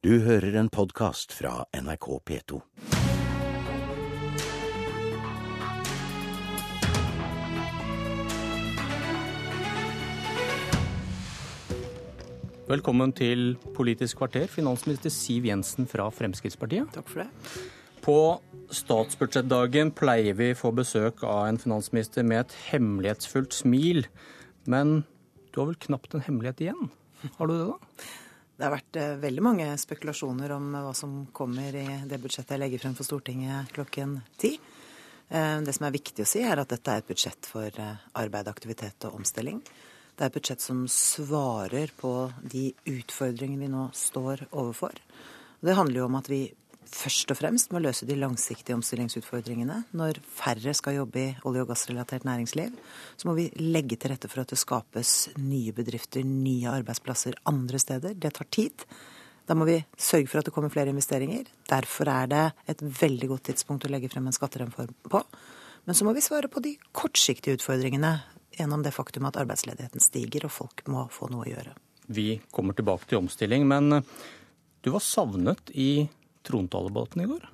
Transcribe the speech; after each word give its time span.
Du 0.00 0.14
hører 0.24 0.54
en 0.56 0.70
podkast 0.72 1.34
fra 1.36 1.66
NRK 1.76 2.06
P2. 2.24 2.58
Velkommen 12.70 13.12
til 13.12 13.58
Politisk 13.76 14.22
kvarter, 14.22 14.46
finansminister 14.48 15.12
Siv 15.12 15.50
Jensen 15.50 15.84
fra 15.84 16.08
Fremskrittspartiet. 16.08 16.88
Takk 16.96 17.12
for 17.12 17.26
det. 17.26 17.28
På 18.00 18.16
statsbudsjettdagen 18.72 19.92
pleier 20.00 20.40
vi 20.40 20.54
få 20.56 20.72
besøk 20.80 21.20
av 21.28 21.50
en 21.50 21.60
finansminister 21.60 22.24
med 22.24 22.46
et 22.46 22.56
hemmelighetsfullt 22.70 23.52
smil. 23.52 24.06
Men 24.64 25.02
du 25.52 25.60
har 25.60 25.74
vel 25.74 25.80
knapt 25.90 26.16
en 26.16 26.24
hemmelighet 26.24 26.64
igjen? 26.70 26.88
Har 27.36 27.52
du 27.52 27.58
det, 27.58 27.68
da? 27.68 28.10
Det 28.60 28.66
har 28.66 28.74
vært 28.74 28.96
eh, 29.00 29.14
veldig 29.16 29.40
mange 29.40 29.66
spekulasjoner 29.80 30.52
om 30.52 30.66
hva 30.74 30.90
som 30.92 31.14
kommer 31.32 31.72
i 31.80 31.84
det 32.04 32.18
budsjettet 32.20 32.52
jeg 32.52 32.60
legger 32.60 32.82
frem 32.82 32.96
for 32.98 33.08
Stortinget 33.08 33.70
klokken 33.72 34.18
ti. 34.36 34.50
Eh, 35.32 35.62
det 35.64 35.72
som 35.72 35.86
er 35.88 35.94
viktig 35.94 36.26
å 36.26 36.28
si, 36.28 36.42
er 36.44 36.60
at 36.60 36.68
dette 36.68 36.92
er 36.92 37.00
et 37.00 37.08
budsjett 37.08 37.48
for 37.48 37.72
eh, 37.72 38.02
arbeid, 38.20 38.50
aktivitet 38.52 39.06
og 39.08 39.16
omstilling. 39.22 39.62
Det 40.12 40.26
er 40.26 40.28
et 40.28 40.36
budsjett 40.36 40.60
som 40.60 40.82
svarer 40.92 41.94
på 41.96 42.12
de 42.52 42.66
utfordringene 42.92 43.64
vi 43.64 43.72
nå 43.72 43.86
står 43.96 44.44
overfor. 44.50 45.00
Det 45.64 45.78
handler 45.80 46.02
jo 46.02 46.10
om 46.10 46.20
at 46.20 46.28
vi 46.28 46.42
først 46.86 47.30
og 47.32 47.38
fremst 47.38 47.72
må 47.74 47.80
løse 47.82 48.06
de 48.08 48.16
langsiktige 48.18 48.76
omstillingsutfordringene. 48.78 49.82
Når 49.96 50.20
færre 50.36 50.74
skal 50.74 50.98
jobbe 50.98 51.20
i 51.22 51.36
olje- 51.48 51.64
og 51.64 51.70
gassrelatert 51.70 52.24
næringsliv, 52.24 52.74
så 53.16 53.28
må 53.28 53.34
vi 53.36 53.50
legge 53.60 53.96
til 53.96 54.12
rette 54.12 54.28
for 54.28 54.42
at 54.42 54.52
det 54.52 54.58
skapes 54.58 55.30
nye 55.38 55.72
bedrifter, 55.76 56.24
nye 56.24 56.72
arbeidsplasser 56.72 57.38
andre 57.46 57.78
steder. 57.78 58.14
Det 58.14 58.32
tar 58.34 58.48
tid. 58.50 58.86
Da 59.46 59.54
må 59.58 59.66
vi 59.66 59.80
sørge 59.98 60.28
for 60.30 60.40
at 60.40 60.46
det 60.46 60.54
kommer 60.54 60.70
flere 60.70 60.92
investeringer. 60.92 61.48
Derfor 61.68 62.08
er 62.08 62.26
det 62.30 62.44
et 62.70 62.82
veldig 62.82 63.28
godt 63.32 63.48
tidspunkt 63.50 63.86
å 63.86 63.92
legge 63.92 64.10
frem 64.12 64.26
en 64.30 64.36
skattereform 64.36 64.94
på. 65.10 65.22
Men 65.84 65.96
så 65.96 66.04
må 66.04 66.12
vi 66.14 66.24
svare 66.24 66.50
på 66.52 66.62
de 66.62 66.76
kortsiktige 66.92 67.56
utfordringene 67.58 68.12
gjennom 68.58 68.82
det 68.84 68.92
faktum 68.94 69.26
at 69.28 69.38
arbeidsledigheten 69.40 70.02
stiger 70.02 70.46
og 70.46 70.54
folk 70.54 70.84
må 70.90 71.06
få 71.10 71.30
noe 71.32 71.46
å 71.46 71.50
gjøre. 71.50 71.74
Vi 72.10 72.40
kommer 72.50 72.74
tilbake 72.74 73.06
til 73.06 73.20
omstilling, 73.22 73.66
men 73.70 74.02
du 74.82 74.90
var 74.90 75.02
savnet 75.04 75.70
i 75.74 76.08
trontaledebatten 76.46 77.24
i 77.24 77.30
går? 77.30 77.48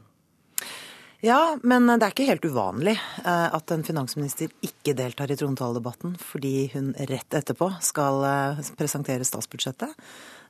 Ja, 1.24 1.56
men 1.62 1.88
det 1.88 2.04
er 2.04 2.12
ikke 2.12 2.28
helt 2.28 2.44
uvanlig 2.44 2.92
eh, 2.94 3.48
at 3.56 3.72
en 3.72 3.84
finansminister 3.86 4.52
ikke 4.64 4.92
deltar 4.94 5.30
i 5.32 5.36
trontaledebatten 5.38 6.12
fordi 6.20 6.68
hun 6.74 6.92
rett 7.08 7.34
etterpå 7.38 7.70
skal 7.82 8.20
eh, 8.28 8.60
presentere 8.76 9.24
statsbudsjettet. 9.24 9.96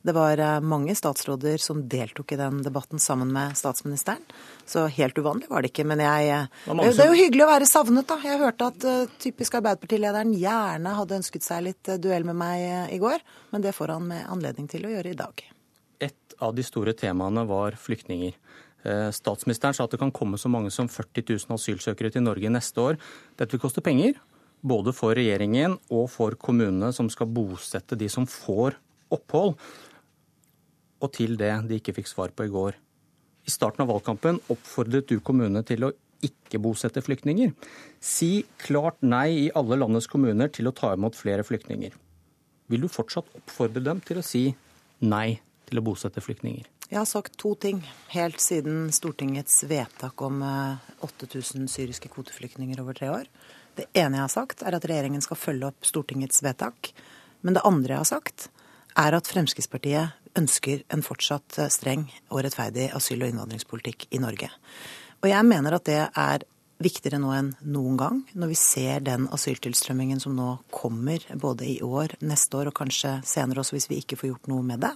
Det 0.03 0.15
var 0.17 0.43
eh, 0.43 0.59
mange 0.61 0.93
statsråder 0.99 1.63
som 1.63 1.85
deltok 1.89 2.35
i 2.35 2.41
den 2.43 2.61
debatten 2.67 2.99
sammen 3.01 3.31
med 3.33 3.55
statsministeren. 3.57 4.27
Så 4.67 4.89
helt 4.99 5.19
uvanlig 5.19 5.49
var 5.49 5.63
det 5.63 5.71
ikke. 5.71 5.87
Men 5.87 6.03
jeg, 6.03 6.45
det 6.67 6.93
er 6.93 7.13
jo 7.15 7.21
hyggelig 7.23 7.47
å 7.47 7.53
være 7.55 7.73
savnet, 7.73 8.11
da. 8.11 8.19
Jeg 8.27 8.43
hørte 8.43 8.73
at 8.73 9.19
typisk 9.23 9.57
Arbeiderpartilederen 9.61 10.35
gjerne 10.37 10.97
hadde 10.99 11.23
ønsket 11.23 11.47
seg 11.47 11.69
litt 11.71 11.97
duell 12.03 12.27
med 12.27 12.43
meg 12.43 12.93
i 12.93 13.01
går. 13.01 13.23
Men 13.55 13.65
det 13.65 13.75
får 13.77 13.97
han 13.97 14.11
med 14.11 14.27
anledning 14.29 14.69
til 14.69 14.85
å 14.85 14.99
gjøre 14.99 15.15
i 15.15 15.21
dag. 15.25 15.47
Av 16.45 16.55
de 16.55 16.65
store 16.67 16.93
temaene 16.97 17.47
var 17.49 17.77
flyktninger. 17.81 18.35
Statsministeren 19.17 19.75
sa 19.75 19.87
at 19.87 19.95
det 19.95 20.01
kan 20.01 20.15
komme 20.15 20.39
så 20.39 20.51
mange 20.53 20.71
som 20.71 20.89
40 20.91 21.25
000 21.49 21.57
asylsøkere 21.57 22.13
til 22.15 22.23
Norge 22.27 22.51
neste 22.53 22.83
år. 22.83 22.99
Dette 23.39 23.57
vil 23.57 23.63
koste 23.63 23.83
penger, 23.83 24.19
både 24.63 24.95
for 24.95 25.17
regjeringen 25.17 25.79
og 25.91 26.09
for 26.13 26.37
kommunene 26.39 26.93
som 26.95 27.11
skal 27.13 27.31
bosette 27.31 27.99
de 27.99 28.09
som 28.13 28.29
får 28.31 28.79
opphold. 29.15 29.57
Og 31.03 31.13
til 31.13 31.37
det 31.41 31.53
de 31.69 31.81
ikke 31.81 31.97
fikk 31.99 32.11
svar 32.11 32.35
på 32.37 32.47
i 32.47 32.53
går. 32.53 32.79
I 33.47 33.53
starten 33.53 33.85
av 33.85 33.91
valgkampen 33.93 34.41
oppfordret 34.51 35.09
du 35.11 35.21
kommunene 35.23 35.63
til 35.67 35.87
å 35.87 35.93
ikke 36.25 36.59
bosette 36.63 37.03
flyktninger. 37.05 37.53
Si 38.03 38.47
klart 38.63 39.03
nei 39.05 39.29
i 39.47 39.51
alle 39.55 39.79
landets 39.79 40.09
kommuner 40.11 40.51
til 40.53 40.71
å 40.71 40.75
ta 40.75 40.95
imot 40.97 41.19
flere 41.19 41.45
flyktninger. 41.47 41.93
Vil 42.71 42.83
du 42.83 42.89
fortsatt 42.91 43.29
oppfordre 43.39 43.85
dem 43.85 44.01
til 44.03 44.19
å 44.19 44.25
si 44.27 44.49
nei 45.05 45.39
til 45.67 45.81
å 45.81 45.85
bosette 45.85 46.23
flyktninger? 46.23 46.67
Jeg 46.87 46.99
har 47.01 47.09
sagt 47.11 47.37
to 47.43 47.55
ting 47.59 47.83
helt 48.13 48.41
siden 48.43 48.91
Stortingets 48.95 49.65
vedtak 49.67 50.23
om 50.23 50.43
8000 51.03 51.67
syriske 51.71 52.11
kvoteflyktninger 52.13 52.81
over 52.83 52.95
tre 52.95 53.11
år. 53.11 53.31
Det 53.77 53.89
ene 53.93 54.21
jeg 54.21 54.25
har 54.25 54.33
sagt, 54.33 54.63
er 54.63 54.77
at 54.77 54.87
regjeringen 54.89 55.25
skal 55.25 55.41
følge 55.41 55.69
opp 55.69 55.89
Stortingets 55.89 56.41
vedtak. 56.47 56.93
Men 57.45 57.59
det 57.59 57.65
andre 57.67 57.97
jeg 57.97 58.05
har 58.05 58.13
sagt, 58.15 58.49
er 58.97 59.17
at 59.19 59.29
Fremskrittspartiet 59.29 60.15
ønsker 60.37 60.85
en 60.93 61.05
fortsatt 61.05 61.59
streng 61.73 62.07
og 62.31 62.45
rettferdig 62.47 62.89
asyl- 62.97 63.25
og 63.25 63.33
innvandringspolitikk 63.33 64.09
i 64.17 64.21
Norge. 64.23 64.49
Og 65.23 65.29
jeg 65.33 65.49
mener 65.49 65.77
at 65.77 65.89
det 65.89 66.03
er 66.07 66.45
viktigere 66.83 67.21
nå 67.21 67.31
enn 67.33 67.53
noen 67.73 67.97
gang, 68.01 68.19
når 68.37 68.53
vi 68.53 68.59
ser 68.61 69.05
den 69.05 69.29
asyltilstrømmingen 69.33 70.21
som 70.21 70.35
nå 70.37 70.59
kommer 70.73 71.25
både 71.41 71.69
i 71.69 71.79
år, 71.85 72.19
neste 72.21 72.61
år 72.61 72.71
og 72.71 72.77
kanskje 72.83 73.19
senere 73.25 73.63
også 73.63 73.77
hvis 73.77 73.89
vi 73.93 74.01
ikke 74.03 74.19
får 74.21 74.33
gjort 74.33 74.51
noe 74.53 74.65
med 74.67 74.85
det. 74.85 74.93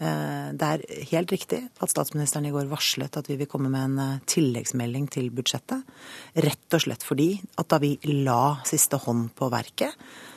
Det 0.00 0.64
er 0.64 0.82
helt 1.10 1.32
riktig 1.34 1.58
at 1.84 1.92
statsministeren 1.92 2.46
i 2.48 2.52
går 2.54 2.70
varslet 2.70 3.18
at 3.20 3.26
vi 3.28 3.36
vil 3.36 3.48
komme 3.50 3.68
med 3.68 3.98
en 3.98 4.22
tilleggsmelding 4.24 5.10
til 5.12 5.28
budsjettet. 5.36 5.84
Rett 6.40 6.76
og 6.78 6.84
slett 6.86 7.04
fordi 7.04 7.34
at 7.60 7.68
da 7.68 7.76
vi 7.82 7.92
la 8.24 8.62
siste 8.64 8.96
hånd 9.04 9.28
på 9.36 9.50
verket, 9.52 9.92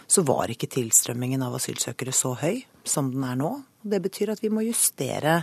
så 0.08 0.26
var 0.28 0.52
ikke 0.52 0.68
tilstrømmingen 0.68 1.42
av 1.46 1.56
asylsøkere 1.58 2.12
så 2.16 2.34
høy 2.42 2.60
som 2.84 3.12
den 3.14 3.24
er 3.24 3.40
nå. 3.40 3.54
Det 3.84 4.02
betyr 4.04 4.34
at 4.34 4.44
vi 4.44 4.52
må 4.54 4.66
justere 4.68 5.42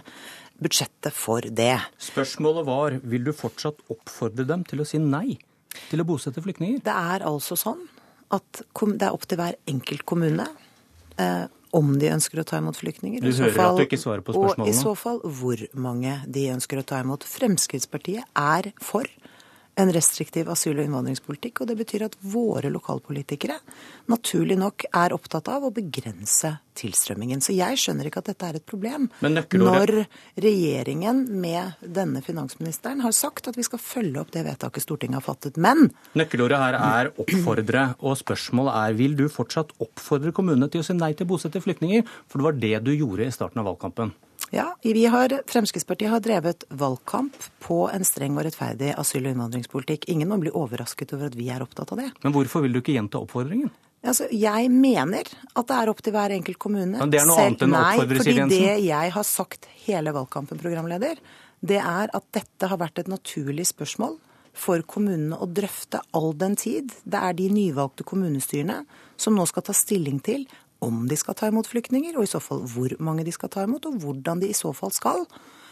budsjettet 0.61 1.17
for 1.17 1.45
det. 1.45 1.77
Spørsmålet 2.01 2.67
var 2.69 2.99
vil 3.01 3.25
du 3.25 3.33
fortsatt 3.37 3.81
oppfordre 3.93 4.47
dem 4.49 4.65
til 4.69 4.83
å 4.83 4.89
si 4.89 5.01
nei 5.01 5.39
til 5.89 6.03
å 6.03 6.07
bosette 6.07 6.43
flyktninger? 6.45 6.83
Det 6.85 6.97
er 7.15 7.25
altså 7.27 7.57
sånn 7.59 7.83
at 8.35 8.63
det 8.63 9.07
er 9.07 9.15
opp 9.15 9.27
til 9.27 9.41
hver 9.41 9.57
enkelt 9.71 10.05
kommune 10.07 10.47
eh, 11.19 11.47
om 11.77 11.93
de 12.01 12.11
ønsker 12.11 12.43
å 12.43 12.47
ta 12.47 12.59
imot 12.61 12.79
flyktninger. 12.81 13.23
Du 13.23 13.31
hører 13.31 13.55
fall, 13.55 13.75
at 13.75 13.83
du 13.83 13.87
ikke 13.87 14.01
svarer 14.01 14.25
på 14.27 14.35
spørsmålene. 14.35 14.67
Og 14.67 14.73
i 14.73 14.79
så 14.79 14.95
fall 14.99 15.21
hvor 15.41 15.63
mange 15.79 16.17
de 16.27 16.47
ønsker 16.55 16.81
å 16.81 16.87
ta 16.87 17.01
imot. 17.05 17.27
Fremskrittspartiet 17.29 18.27
er 18.39 18.73
for 18.83 19.07
en 19.79 19.93
restriktiv 19.93 20.49
asyl- 20.51 20.79
og 20.79 20.85
innvandringspolitikk. 20.85 21.63
Og 21.63 21.71
det 21.71 21.77
betyr 21.79 22.07
at 22.07 22.17
våre 22.21 22.71
lokalpolitikere 22.73 23.59
naturlig 24.11 24.59
nok 24.61 24.87
er 24.91 25.15
opptatt 25.17 25.49
av 25.53 25.67
å 25.67 25.73
begrense 25.75 26.57
tilstrømmingen. 26.81 27.43
Så 27.45 27.55
jeg 27.57 27.79
skjønner 27.81 28.09
ikke 28.09 28.23
at 28.23 28.31
dette 28.33 28.49
er 28.49 28.59
et 28.59 28.67
problem. 28.67 29.09
Når 29.23 29.93
regjeringen 30.41 31.27
med 31.43 31.81
denne 31.81 32.23
finansministeren 32.25 33.03
har 33.05 33.15
sagt 33.17 33.51
at 33.51 33.59
vi 33.59 33.67
skal 33.67 33.83
følge 33.83 34.23
opp 34.23 34.33
det 34.35 34.47
vedtaket 34.47 34.85
Stortinget 34.85 35.21
har 35.21 35.27
fattet. 35.27 35.61
Men 35.61 35.91
Nøkkelordet 36.19 36.63
her 36.63 36.79
er 36.81 37.13
oppfordre. 37.21 37.87
Og 38.01 38.19
spørsmålet 38.21 38.77
er 38.81 38.99
vil 38.99 39.19
du 39.19 39.27
fortsatt 39.33 39.75
oppfordre 39.83 40.35
kommunene 40.37 40.71
til 40.73 40.83
å 40.83 40.87
si 40.87 40.97
nei 40.97 41.13
til 41.15 41.29
å 41.29 41.35
bosette 41.35 41.63
flyktninger? 41.63 42.07
For 42.29 42.41
det 42.41 42.49
var 42.49 42.61
det 42.65 42.75
du 42.89 42.93
gjorde 42.95 43.29
i 43.29 43.35
starten 43.35 43.63
av 43.63 43.71
valgkampen. 43.73 44.15
Ja, 44.51 44.77
vi 44.83 45.05
har, 45.07 45.31
Fremskrittspartiet 45.47 46.11
har 46.11 46.21
drevet 46.21 46.65
valgkamp 46.69 47.37
på 47.63 47.85
en 47.95 48.05
streng 48.05 48.35
og 48.39 48.49
rettferdig 48.49 48.91
asyl- 48.99 49.29
og 49.29 49.35
innvandringspolitikk. 49.37 50.09
Ingen 50.11 50.31
må 50.31 50.41
bli 50.43 50.51
overrasket 50.51 51.15
over 51.15 51.31
at 51.31 51.37
vi 51.39 51.47
er 51.55 51.63
opptatt 51.63 51.93
av 51.95 52.03
det. 52.03 52.09
Men 52.25 52.35
hvorfor 52.35 52.65
vil 52.65 52.75
du 52.75 52.81
ikke 52.81 52.97
gjenta 52.97 53.21
oppfordringen? 53.23 53.71
Altså, 54.01 54.27
jeg 54.33 54.71
mener 54.73 55.29
at 55.29 55.69
det 55.69 55.77
er 55.77 55.91
opp 55.93 56.01
til 56.03 56.15
hver 56.17 56.35
enkelt 56.35 56.59
kommune. 56.59 56.97
Men 56.97 57.13
det 57.13 57.21
er 57.21 57.29
noe 57.29 57.37
Selv, 57.37 57.53
annet 57.53 57.63
enn 57.67 57.77
å 57.77 57.83
oppfordre, 57.85 58.25
Siv 58.25 58.33
Jensen? 58.33 58.49
Nei, 58.49 58.57
fordi 58.57 58.81
det 58.81 58.89
jeg 58.89 59.15
har 59.17 59.29
sagt 59.29 59.69
hele 59.85 60.15
valgkampen, 60.17 60.63
programleder, 60.63 61.21
det 61.61 61.79
er 61.79 62.15
at 62.17 62.27
dette 62.35 62.71
har 62.73 62.81
vært 62.81 63.03
et 63.03 63.13
naturlig 63.13 63.69
spørsmål 63.71 64.17
for 64.57 64.83
kommunene 64.89 65.39
å 65.39 65.47
drøfte 65.47 66.01
all 66.17 66.33
den 66.35 66.57
tid. 66.59 66.91
Det 67.05 67.21
er 67.21 67.37
de 67.39 67.47
nyvalgte 67.53 68.07
kommunestyrene 68.09 68.81
som 69.21 69.37
nå 69.37 69.47
skal 69.47 69.69
ta 69.69 69.77
stilling 69.77 70.19
til 70.25 70.49
om 70.85 71.07
de 71.09 71.17
skal 71.21 71.37
ta 71.39 71.49
imot 71.51 71.69
flyktninger, 71.71 72.17
og 72.17 72.27
i 72.27 72.31
så 72.31 72.41
fall 72.43 72.65
hvor 72.69 72.95
mange 73.03 73.25
de 73.27 73.33
skal 73.35 73.53
ta 73.53 73.65
imot, 73.69 73.87
og 73.89 74.03
hvordan 74.03 74.43
de 74.43 74.51
i 74.51 74.57
så 74.57 74.73
fall 74.77 74.93
skal 74.97 75.27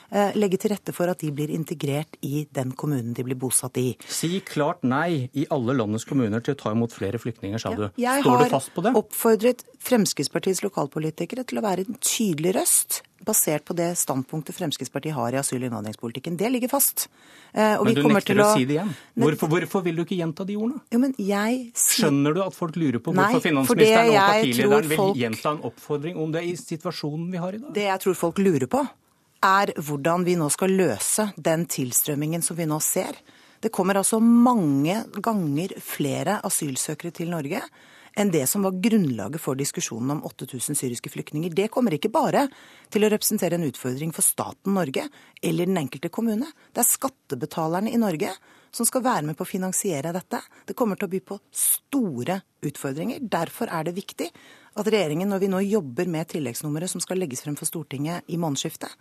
legge 0.08 0.56
til 0.56 0.72
rette 0.72 0.92
for 0.96 1.10
at 1.12 1.20
de 1.20 1.28
blir 1.36 1.50
integrert 1.52 2.16
i 2.24 2.46
den 2.56 2.70
kommunen 2.72 3.12
de 3.12 3.24
blir 3.26 3.36
bosatt 3.36 3.76
i. 3.76 3.90
Si 4.08 4.30
klart 4.40 4.80
nei 4.80 5.28
i 5.36 5.44
alle 5.52 5.74
landets 5.76 6.06
kommuner 6.08 6.40
til 6.40 6.56
å 6.56 6.60
ta 6.62 6.72
imot 6.72 6.94
flere 6.96 7.20
flyktninger, 7.20 7.60
sa 7.60 7.74
du. 7.76 7.90
Står 7.92 8.40
du 8.40 8.48
fast 8.48 8.72
på 8.72 8.86
det? 8.86 8.88
Jeg 8.88 8.96
har 8.96 9.02
oppfordret 9.02 9.66
Fremskrittspartiets 9.84 10.64
lokalpolitikere 10.64 11.44
til 11.44 11.60
å 11.60 11.66
være 11.66 11.84
en 11.84 12.00
tydelig 12.00 12.56
røst 12.56 13.02
basert 13.24 13.64
på 13.66 13.74
det 13.76 13.90
standpunktet 13.98 14.56
Fremskrittspartiet 14.56 15.14
har 15.16 15.34
i 15.34 15.40
asyl- 15.40 15.60
og 15.60 15.68
innvandringspolitikken. 15.68 16.36
Det 16.38 16.50
ligger 16.52 16.70
fast. 16.72 17.08
Og 17.54 17.88
men 17.88 17.96
du 17.96 18.02
nekter 18.12 18.38
å, 18.38 18.46
å 18.46 18.58
si 18.58 18.66
det 18.68 18.76
igjen. 18.76 18.92
Hvorfor, 19.18 19.50
hvorfor, 19.52 19.82
vil 19.86 19.98
du 19.98 20.04
ikke 20.04 20.18
gjenta 20.18 20.46
de 20.48 20.58
ordene? 20.58 20.82
Jo, 20.92 21.00
men 21.02 21.14
jeg... 21.18 21.58
Skjønner 21.78 22.36
du 22.36 22.42
at 22.44 22.56
folk 22.56 22.78
lurer 22.78 23.00
på 23.02 23.14
hvorfor 23.14 23.38
Nei, 23.38 23.42
finansministeren 23.44 24.12
og 24.12 24.20
partilederen 24.20 24.94
folk... 24.94 25.16
vil 25.16 25.24
gjenta 25.24 25.54
en 25.54 25.60
oppfordring 25.70 26.22
om 26.22 26.32
det 26.36 26.44
i 26.46 26.54
situasjonen 26.60 27.28
vi 27.32 27.42
har 27.42 27.58
i 27.58 27.62
dag? 27.62 27.74
Det 27.74 27.86
jeg 27.88 28.04
tror 28.04 28.18
folk 28.22 28.40
lurer 28.44 28.68
på, 28.70 28.84
er 29.48 29.72
hvordan 29.76 30.24
vi 30.26 30.38
nå 30.38 30.48
skal 30.50 30.72
løse 30.74 31.28
den 31.36 31.66
tilstrømmingen 31.70 32.42
som 32.44 32.58
vi 32.58 32.66
nå 32.68 32.80
ser. 32.82 33.18
Det 33.62 33.70
kommer 33.74 33.98
altså 33.98 34.20
mange 34.22 35.00
ganger 35.22 35.74
flere 35.82 36.38
asylsøkere 36.46 37.14
til 37.14 37.30
Norge 37.32 37.62
enn 38.18 38.30
det 38.34 38.44
som 38.50 38.64
var 38.66 38.76
grunnlaget 38.82 39.40
for 39.40 39.58
diskusjonen 39.58 40.16
om 40.16 40.22
8000 40.26 40.76
syriske 40.76 41.10
flyktninger. 41.12 41.54
Det 41.54 41.68
kommer 41.70 41.94
ikke 41.94 42.10
bare 42.10 42.46
til 42.90 43.06
å 43.06 43.10
representere 43.12 43.58
en 43.58 43.66
utfordring 43.68 44.12
for 44.14 44.26
staten 44.26 44.74
Norge 44.74 45.04
eller 45.42 45.70
den 45.70 45.78
enkelte 45.78 46.10
kommune. 46.10 46.50
Det 46.74 46.82
er 46.82 46.88
skattebetalerne 46.88 47.92
i 47.94 48.00
Norge 48.00 48.32
som 48.74 48.86
skal 48.88 49.04
være 49.04 49.28
med 49.30 49.38
på 49.38 49.46
å 49.46 49.48
finansiere 49.48 50.12
dette. 50.12 50.40
Det 50.66 50.76
kommer 50.76 50.98
til 50.98 51.08
å 51.08 51.12
by 51.12 51.20
på 51.30 51.38
store 51.54 52.40
utfordringer. 52.66 53.22
Derfor 53.22 53.70
er 53.72 53.86
det 53.86 53.96
viktig 53.96 54.28
at 54.78 54.90
regjeringen, 54.90 55.30
når 55.30 55.44
vi 55.44 55.52
nå 55.54 55.62
jobber 55.68 56.10
med 56.10 56.28
tilleggsnummeret 56.34 56.90
som 56.90 57.02
skal 57.02 57.22
legges 57.22 57.44
frem 57.46 57.56
for 57.58 57.70
Stortinget 57.70 58.26
i 58.28 58.38
månedsskiftet, 58.40 58.92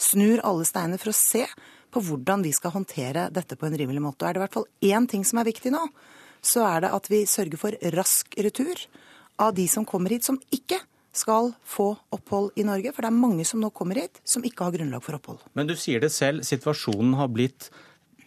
snur 0.00 0.40
alle 0.46 0.64
steiner 0.64 1.00
for 1.00 1.12
å 1.12 1.16
se 1.16 1.44
på 1.90 2.00
hvordan 2.06 2.46
vi 2.46 2.54
skal 2.56 2.72
håndtere 2.72 3.28
dette 3.34 3.58
på 3.58 3.66
en 3.66 3.76
rimelig 3.76 4.02
måte. 4.02 4.24
Og 4.24 4.30
er 4.30 4.38
det 4.38 4.40
i 4.40 4.44
hvert 4.46 4.56
fall 4.56 4.70
én 4.94 5.10
ting 5.10 5.26
som 5.26 5.42
er 5.42 5.50
viktig 5.50 5.74
nå, 5.74 5.82
så 6.42 6.64
er 6.68 6.86
det 6.86 6.92
at 6.96 7.10
vi 7.12 7.24
sørger 7.28 7.60
for 7.60 7.90
rask 7.96 8.34
retur 8.38 8.86
av 9.40 9.54
de 9.56 9.66
som 9.68 9.86
kommer 9.88 10.12
hit 10.14 10.26
som 10.26 10.40
ikke 10.52 10.80
skal 11.12 11.52
få 11.66 11.90
opphold 12.14 12.52
i 12.60 12.64
Norge. 12.66 12.92
For 12.94 13.04
det 13.04 13.10
er 13.10 13.18
mange 13.18 13.46
som 13.48 13.62
nå 13.62 13.72
kommer 13.74 13.98
hit 14.02 14.20
som 14.24 14.44
ikke 14.46 14.66
har 14.66 14.76
grunnlag 14.76 15.04
for 15.04 15.18
opphold. 15.18 15.40
Men 15.58 15.70
du 15.70 15.76
sier 15.78 16.02
det 16.02 16.12
selv, 16.14 16.44
situasjonen 16.46 17.16
har 17.18 17.30
blitt 17.32 17.70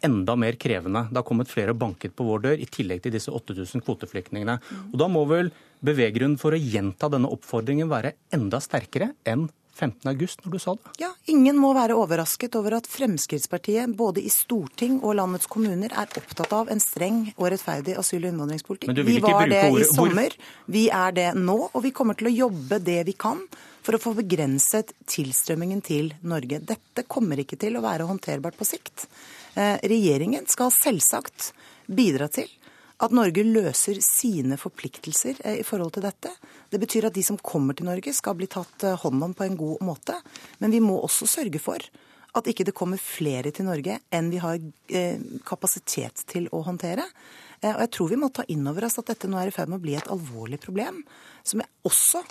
enda 0.04 0.36
mer 0.36 0.58
krevende. 0.60 1.06
Det 1.10 1.22
har 1.22 1.28
kommet 1.28 1.52
flere 1.52 1.72
og 1.72 1.80
banket 1.80 2.16
på 2.18 2.26
vår 2.28 2.44
dør, 2.44 2.58
i 2.60 2.68
tillegg 2.68 3.06
til 3.06 3.14
disse 3.16 3.32
8000 3.32 3.86
kvoteflyktningene. 3.86 4.58
Og 4.92 4.98
Da 5.00 5.08
må 5.08 5.24
vel 5.30 5.54
beveggrunnen 5.84 6.40
for 6.40 6.56
å 6.56 6.60
gjenta 6.60 7.10
denne 7.12 7.32
oppfordringen 7.32 7.92
være 7.92 8.18
enda 8.36 8.60
sterkere 8.64 9.14
enn 9.24 9.48
15. 9.74 10.08
august, 10.10 10.44
når 10.46 10.52
du 10.54 10.60
sa 10.62 10.76
det? 10.78 10.94
Ja, 11.02 11.10
Ingen 11.34 11.58
må 11.58 11.72
være 11.74 11.98
overrasket 11.98 12.56
over 12.60 12.78
at 12.78 12.88
Fremskrittspartiet 12.90 13.96
både 13.98 14.22
i 14.22 14.30
storting 14.32 15.00
og 15.02 15.18
landets 15.18 15.50
kommuner 15.50 15.94
er 15.94 16.18
opptatt 16.22 16.54
av 16.54 16.72
en 16.74 16.82
streng 16.84 17.26
og 17.36 17.50
rettferdig 17.54 17.98
asyl- 17.98 18.22
og 18.22 18.32
innvandringspolitikk. 18.32 19.04
Vi 19.08 19.20
var 19.24 19.50
det 19.50 19.64
i 19.74 19.86
sommer, 19.90 20.36
vi 20.66 20.88
er 20.94 21.16
det 21.18 21.30
nå, 21.40 21.58
og 21.72 21.86
vi 21.86 21.94
kommer 21.96 22.20
til 22.20 22.30
å 22.30 22.36
jobbe 22.46 22.82
det 22.84 23.02
vi 23.10 23.18
kan 23.18 23.42
for 23.84 23.98
å 23.98 24.02
få 24.02 24.14
begrenset 24.22 24.94
tilstrømmingen 25.10 25.82
til 25.84 26.14
Norge. 26.22 26.62
Dette 26.64 27.04
kommer 27.10 27.42
ikke 27.42 27.60
til 27.60 27.76
å 27.76 27.84
være 27.84 28.08
håndterbart 28.08 28.60
på 28.60 28.68
sikt. 28.68 29.08
Eh, 29.58 29.78
regjeringen 29.90 30.48
skal 30.50 30.72
selvsagt 30.74 31.52
bidra 31.92 32.30
til 32.32 32.48
at 33.04 33.14
Norge 33.16 33.44
løser 33.44 34.00
sine 34.04 34.58
forpliktelser 34.60 35.42
eh, 35.44 35.60
i 35.62 35.68
forhold 35.68 35.96
til 35.96 36.06
dette. 36.06 36.32
Det 36.72 36.80
betyr 36.82 37.10
at 37.10 37.18
de 37.18 37.24
som 37.26 37.40
kommer 37.40 37.78
til 37.78 37.90
Norge 37.90 38.14
skal 38.16 38.38
bli 38.40 38.48
tatt 38.52 38.88
eh, 38.88 38.98
hånd 39.04 39.28
om 39.28 39.36
på 39.38 39.46
en 39.48 39.60
god 39.60 39.84
måte. 39.86 40.18
Men 40.64 40.74
vi 40.74 40.82
må 40.84 40.98
også 41.02 41.28
sørge 41.30 41.62
for 41.64 41.84
at 42.34 42.48
ikke 42.50 42.66
det 42.66 42.76
kommer 42.78 43.02
flere 43.02 43.52
til 43.54 43.68
Norge 43.68 44.00
enn 44.10 44.32
vi 44.34 44.40
har 44.42 44.58
kapasitet 45.46 46.24
til 46.32 46.48
å 46.50 46.64
håndtere. 46.66 47.04
Og 47.62 47.82
jeg 47.84 47.92
tror 47.94 48.10
vi 48.10 48.18
må 48.18 48.32
ta 48.34 48.42
inn 48.50 48.66
over 48.66 48.88
oss 48.88 48.98
at 48.98 49.12
dette 49.12 49.30
nå 49.30 49.38
er 49.38 49.52
i 49.52 49.54
ferd 49.54 49.70
med 49.70 49.78
å 49.78 49.84
bli 49.84 49.94
et 50.00 50.10
alvorlig 50.10 50.58
problem, 50.64 51.04
som 51.46 51.62
jeg 51.62 51.70
også 51.86 52.24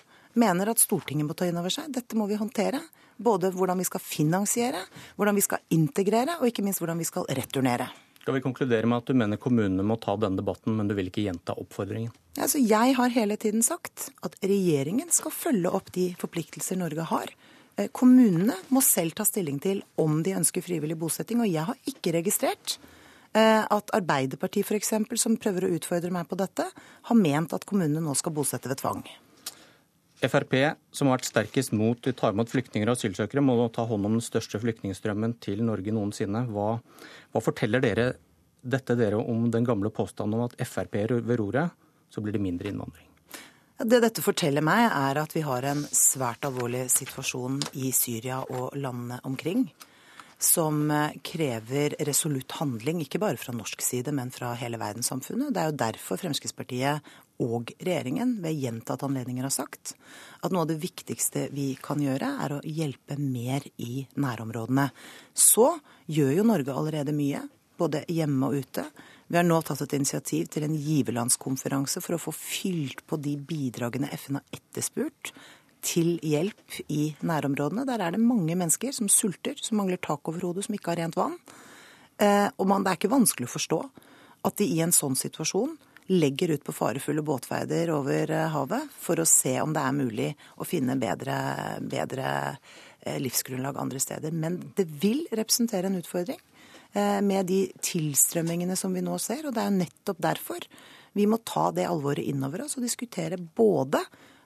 mener 0.43 0.73
at 0.73 0.83
Stortinget 0.83 1.29
må 1.29 1.37
ta 1.39 1.47
inn 1.49 1.61
over 1.61 1.73
seg. 1.73 1.91
Dette 1.95 2.19
må 2.19 2.27
vi 2.27 2.41
håndtere. 2.41 2.83
Både 3.23 3.53
hvordan 3.55 3.79
vi 3.79 3.87
skal 3.87 4.03
finansiere, 4.03 4.81
hvordan 5.15 5.39
vi 5.39 5.45
skal 5.45 5.63
integrere, 5.77 6.41
og 6.41 6.49
ikke 6.49 6.65
minst 6.67 6.83
hvordan 6.83 6.99
vi 6.99 7.07
skal 7.07 7.29
returnere. 7.29 7.87
Skal 8.23 8.37
vi 8.37 8.41
konkludere 8.41 8.87
med 8.87 9.01
at 9.03 9.09
du 9.11 9.19
mener 9.19 9.39
kommunene 9.43 9.83
må 9.83 9.97
ta 9.99 10.13
denne 10.15 10.39
debatten, 10.39 10.77
men 10.79 10.87
du 10.87 10.95
vil 10.95 11.09
ikke 11.11 11.25
gjenta 11.25 11.57
oppfordringen? 11.59 12.13
Altså, 12.39 12.61
jeg 12.63 12.95
har 12.95 13.11
hele 13.11 13.35
tiden 13.37 13.65
sagt 13.67 14.13
at 14.23 14.37
regjeringen 14.47 15.11
skal 15.11 15.35
følge 15.35 15.73
opp 15.75 15.91
de 15.97 16.13
forpliktelser 16.21 16.79
Norge 16.79 17.09
har. 17.11 17.33
Eh, 17.75 17.91
kommunene 17.91 18.55
må 18.71 18.83
selv 18.87 19.17
ta 19.19 19.27
stilling 19.27 19.59
til 19.65 19.83
om 19.99 20.21
de 20.23 20.37
ønsker 20.39 20.63
frivillig 20.63 20.95
bosetting, 21.01 21.43
og 21.43 21.51
jeg 21.51 21.67
har 21.67 21.91
ikke 21.91 22.15
registrert 22.21 22.77
eh, 23.35 23.67
at 23.67 23.91
Arbeiderpartiet 23.99 24.71
f.eks., 24.71 24.95
som 25.19 25.35
prøver 25.43 25.67
å 25.67 25.75
utfordre 25.81 26.15
meg 26.15 26.31
på 26.31 26.39
dette, 26.39 26.69
har 27.11 27.19
ment 27.19 27.59
at 27.59 27.67
kommunene 27.67 28.05
nå 28.07 28.15
skal 28.15 28.39
bosette 28.39 28.71
ved 28.71 28.85
tvang. 28.85 29.03
Frp, 30.23 30.55
som 30.95 31.09
har 31.09 31.19
vært 31.19 31.29
sterkest 31.31 31.73
mot 31.75 32.07
å 32.07 32.15
ta 32.15 32.31
imot 32.31 32.51
flyktninger 32.53 32.89
og 32.89 32.99
asylsøkere, 32.99 33.43
må 33.43 33.57
nå 33.59 33.69
ta 33.75 33.87
hånd 33.89 34.07
om 34.07 34.19
den 34.19 34.25
største 34.25 34.61
flyktningstrømmen 34.63 35.37
til 35.43 35.65
Norge 35.67 35.95
noensinne. 35.95 36.45
Hva, 36.53 36.77
hva 37.33 37.43
forteller 37.43 37.83
dere 37.83 38.13
dette 38.63 38.95
dere 38.95 39.19
om 39.19 39.49
den 39.51 39.67
gamle 39.67 39.91
påstanden 39.91 40.39
om 40.39 40.47
at 40.47 40.55
Frp 40.63 41.01
er 41.01 41.17
ved 41.21 41.41
roret, 41.41 41.75
så 42.13 42.23
blir 42.23 42.37
det 42.37 42.45
mindre 42.45 42.71
innvandring? 42.71 43.09
Det 43.83 43.99
dette 44.05 44.23
forteller 44.23 44.63
meg, 44.63 44.85
er 44.87 45.19
at 45.19 45.33
vi 45.35 45.43
har 45.43 45.65
en 45.67 45.83
svært 45.91 46.47
alvorlig 46.47 46.85
situasjon 46.93 47.59
i 47.83 47.91
Syria 47.97 48.43
og 48.45 48.77
landene 48.79 49.19
omkring. 49.27 49.67
Som 50.43 50.91
krever 51.23 51.95
resolutt 52.03 52.57
handling, 52.59 53.05
ikke 53.05 53.21
bare 53.23 53.39
fra 53.39 53.55
norsk 53.55 53.83
side, 53.85 54.11
men 54.11 54.33
fra 54.35 54.57
hele 54.59 54.81
verdenssamfunnet. 54.81 55.53
Det 55.55 55.63
er 55.63 55.69
jo 55.71 55.77
derfor 55.85 56.19
Fremskrittspartiet 56.19 57.13
og 57.43 57.71
regjeringen 57.79 58.37
ved 58.43 58.59
gjentatte 58.59 59.07
anledninger 59.07 59.47
har 59.47 59.55
sagt 59.55 59.95
at 60.43 60.53
noe 60.53 60.65
av 60.65 60.73
det 60.73 60.81
viktigste 60.83 61.47
vi 61.55 61.73
kan 61.81 62.03
gjøre, 62.03 62.35
er 62.43 62.57
å 62.57 62.61
hjelpe 62.67 63.19
mer 63.21 63.65
i 63.83 64.05
nærområdene. 64.19 64.89
Så 65.31 65.69
gjør 66.11 66.35
jo 66.41 66.47
Norge 66.51 66.75
allerede 66.75 67.15
mye, 67.17 67.45
både 67.79 68.05
hjemme 68.11 68.51
og 68.51 68.67
ute. 68.67 68.87
Vi 69.33 69.39
har 69.39 69.47
nå 69.47 69.63
tatt 69.65 69.87
et 69.87 69.97
initiativ 69.97 70.51
til 70.53 70.67
en 70.67 70.75
giverlandskonferanse 70.77 72.03
for 72.05 72.19
å 72.19 72.21
få 72.21 72.35
fylt 72.37 73.07
på 73.09 73.19
de 73.23 73.39
bidragene 73.39 74.11
FN 74.19 74.41
har 74.41 74.59
etterspurt 74.59 75.33
til 75.83 76.15
hjelp 76.23 76.79
i 76.93 77.13
nærområdene. 77.27 77.85
Der 77.89 78.01
er 78.01 78.15
det 78.15 78.23
mange 78.23 78.55
mennesker 78.55 78.95
som 78.95 79.11
sulter, 79.11 79.59
som 79.61 79.81
mangler 79.81 80.01
tak 80.03 80.29
over 80.31 80.47
hodet, 80.47 80.67
som 80.67 80.77
ikke 80.77 80.95
har 80.95 81.03
rent 81.03 81.19
vann. 81.19 81.39
Eh, 82.23 82.49
og 82.57 82.69
man, 82.71 82.85
det 82.85 82.93
er 82.93 83.01
ikke 83.01 83.17
vanskelig 83.17 83.49
å 83.49 83.57
forstå 83.57 83.81
at 84.47 84.59
de 84.59 84.69
i 84.69 84.79
en 84.85 84.95
sånn 84.95 85.19
situasjon 85.19 85.75
legger 86.13 86.53
ut 86.55 86.65
på 86.67 86.75
farefulle 86.75 87.23
båtferder 87.27 87.93
over 87.95 88.31
eh, 88.31 88.49
havet 88.53 88.95
for 89.01 89.23
å 89.23 89.29
se 89.29 89.57
om 89.63 89.75
det 89.75 89.83
er 89.83 89.99
mulig 89.99 90.31
å 90.59 90.67
finne 90.67 90.99
bedre, 91.01 91.37
bedre 91.81 92.31
eh, 92.53 93.19
livsgrunnlag 93.23 93.79
andre 93.81 94.03
steder. 94.03 94.35
Men 94.35 94.61
det 94.79 94.87
vil 95.03 95.25
representere 95.31 95.91
en 95.91 96.01
utfordring 96.01 96.41
med 96.93 97.47
de 97.49 97.63
tilstrømmingene 97.81 98.75
som 98.77 98.93
vi 98.93 99.01
nå 99.01 99.15
ser. 99.17 99.47
Og 99.49 99.55
det 99.57 99.63
er 99.65 99.73
nettopp 99.73 100.19
derfor 100.21 100.67
vi 101.17 101.25
må 101.25 101.39
ta 101.41 101.71
det 101.73 101.87
alvoret 101.89 102.27
innover 102.29 102.67
oss 102.67 102.77
og 102.77 102.85
diskutere 102.85 103.39
både 103.41 104.03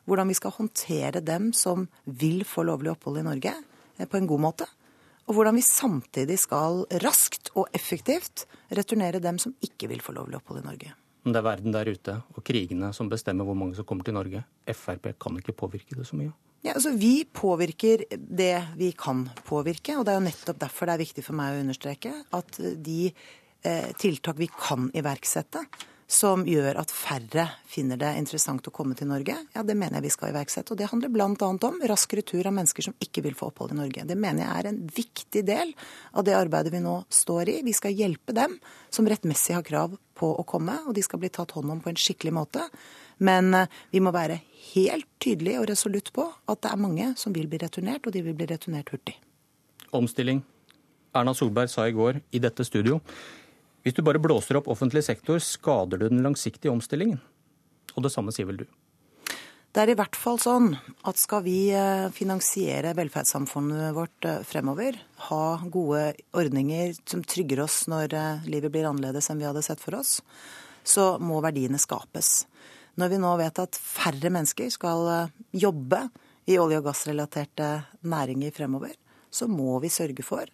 hvordan 0.06 0.30
vi 0.30 0.38
skal 0.38 0.54
håndtere 0.54 1.22
dem 1.24 1.52
som 1.56 1.86
vil 2.04 2.44
få 2.46 2.64
lovlig 2.66 2.92
opphold 2.94 3.20
i 3.20 3.26
Norge, 3.26 3.54
på 3.96 4.18
en 4.18 4.28
god 4.28 4.42
måte. 4.42 4.66
Og 5.26 5.34
hvordan 5.34 5.56
vi 5.58 5.64
samtidig 5.66 6.38
skal 6.38 6.84
raskt 7.02 7.50
og 7.58 7.72
effektivt 7.74 8.46
returnere 8.70 9.22
dem 9.22 9.40
som 9.42 9.56
ikke 9.64 9.90
vil 9.90 10.02
få 10.04 10.14
lovlig 10.14 10.38
opphold 10.38 10.62
i 10.62 10.66
Norge. 10.68 10.92
Men 11.26 11.34
det 11.34 11.40
er 11.40 11.46
verden 11.48 11.74
der 11.74 11.88
ute 11.90 12.20
og 12.36 12.44
krigene 12.46 12.92
som 12.94 13.08
bestemmer 13.10 13.48
hvor 13.48 13.56
mange 13.58 13.74
som 13.74 13.86
kommer 13.88 14.06
til 14.06 14.14
Norge. 14.14 14.44
Frp 14.70 15.10
kan 15.18 15.40
ikke 15.40 15.56
påvirke 15.58 15.98
det 15.98 16.06
så 16.06 16.18
mye. 16.18 16.30
Ja, 16.62 16.74
altså 16.74 16.92
Vi 16.98 17.24
påvirker 17.26 18.04
det 18.10 18.54
vi 18.78 18.92
kan 18.92 19.26
påvirke, 19.46 19.96
og 19.98 20.06
det 20.06 20.14
er 20.14 20.20
jo 20.20 20.28
nettopp 20.28 20.62
derfor 20.62 20.86
det 20.86 20.94
er 20.94 21.02
viktig 21.02 21.26
for 21.26 21.38
meg 21.38 21.54
å 21.54 21.64
understreke 21.64 22.14
at 22.38 22.58
de 22.58 23.10
eh, 23.10 23.90
tiltak 23.98 24.38
vi 24.38 24.48
kan 24.50 24.88
iverksette, 24.94 25.62
som 26.06 26.44
gjør 26.46 26.78
at 26.78 26.92
færre 26.94 27.48
finner 27.66 27.98
det 27.98 28.12
interessant 28.20 28.66
å 28.68 28.72
komme 28.74 28.94
til 28.94 29.08
Norge, 29.10 29.34
ja, 29.34 29.62
det 29.66 29.74
mener 29.74 29.98
jeg 29.98 30.06
vi 30.06 30.12
skal 30.14 30.30
iverksette. 30.30 30.72
Og 30.72 30.78
det 30.78 30.86
handler 30.92 31.10
bl.a. 31.10 31.26
om 31.26 31.80
rask 31.90 32.14
retur 32.14 32.46
av 32.46 32.54
mennesker 32.54 32.86
som 32.86 32.94
ikke 33.02 33.24
vil 33.24 33.34
få 33.38 33.48
opphold 33.50 33.74
i 33.74 33.78
Norge. 33.80 34.04
Det 34.06 34.18
mener 34.18 34.44
jeg 34.44 34.52
er 34.54 34.68
en 34.70 34.78
viktig 34.86 35.42
del 35.48 35.72
av 36.14 36.26
det 36.28 36.36
arbeidet 36.38 36.70
vi 36.74 36.82
nå 36.84 37.00
står 37.10 37.50
i. 37.50 37.56
Vi 37.66 37.74
skal 37.74 37.96
hjelpe 37.98 38.36
dem 38.36 38.54
som 38.94 39.08
rettmessig 39.10 39.56
har 39.58 39.66
krav 39.66 39.96
på 40.16 40.30
å 40.30 40.46
komme, 40.46 40.78
og 40.86 40.94
de 40.96 41.02
skal 41.04 41.20
bli 41.22 41.32
tatt 41.34 41.56
hånd 41.56 41.74
om 41.74 41.82
på 41.82 41.90
en 41.90 41.98
skikkelig 41.98 42.34
måte. 42.38 42.68
Men 43.18 43.50
eh, 43.56 43.72
vi 43.90 44.02
må 44.04 44.12
være 44.14 44.38
helt 44.74 45.08
tydelige 45.22 45.62
og 45.62 45.70
resolutt 45.72 46.12
på 46.14 46.28
at 46.46 46.62
det 46.62 46.70
er 46.70 46.84
mange 46.84 47.08
som 47.18 47.34
vil 47.34 47.50
bli 47.50 47.58
returnert, 47.64 48.06
og 48.06 48.14
de 48.14 48.22
vil 48.22 48.36
bli 48.38 48.46
returnert 48.52 48.94
hurtig. 48.94 49.18
Omstilling. 49.96 50.44
Erna 51.16 51.34
Solberg 51.34 51.72
sa 51.72 51.86
i 51.88 51.96
går 51.96 52.20
i 52.36 52.42
dette 52.44 52.64
studio 52.68 53.00
hvis 53.86 53.94
du 53.94 54.02
bare 54.02 54.18
blåser 54.18 54.58
opp 54.58 54.66
offentlig 54.72 55.04
sektor, 55.06 55.38
skader 55.38 56.00
du 56.00 56.08
den 56.10 56.24
langsiktige 56.24 56.72
omstillingen. 56.72 57.20
Og 57.94 58.02
det 58.02 58.10
samme 58.10 58.32
sier 58.34 58.48
vel 58.48 58.64
du? 58.64 58.66
Det 59.70 59.84
er 59.84 59.92
i 59.92 59.94
hvert 59.94 60.16
fall 60.18 60.40
sånn 60.42 60.72
at 61.06 61.20
skal 61.20 61.44
vi 61.44 61.68
eh, 61.70 62.08
finansiere 62.10 62.96
velferdssamfunnet 62.98 63.94
vårt 63.94 64.26
eh, 64.26 64.40
fremover, 64.48 64.98
ha 65.28 65.42
gode 65.70 66.16
ordninger 66.34 66.96
som 67.06 67.22
trygger 67.22 67.62
oss 67.62 67.84
når 67.92 68.16
eh, 68.16 68.48
livet 68.50 68.74
blir 68.74 68.88
annerledes 68.90 69.30
enn 69.30 69.38
vi 69.38 69.46
hadde 69.46 69.62
sett 69.62 69.84
for 69.84 70.00
oss, 70.00 70.18
så 70.82 71.04
må 71.22 71.38
verdiene 71.44 71.78
skapes. 71.78 72.46
Når 72.98 73.12
vi 73.12 73.22
nå 73.22 73.36
vet 73.38 73.60
at 73.62 73.78
færre 73.78 74.32
mennesker 74.34 74.72
skal 74.72 75.30
jobbe 75.54 76.08
i 76.50 76.58
olje- 76.58 76.80
og 76.82 76.88
gassrelaterte 76.88 77.70
næringer 78.02 78.56
fremover, 78.56 78.98
så 79.30 79.46
må 79.46 79.78
vi 79.84 79.92
sørge 79.94 80.26
for 80.26 80.50